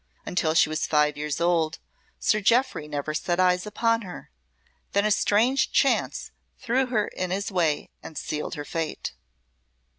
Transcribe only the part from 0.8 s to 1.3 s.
five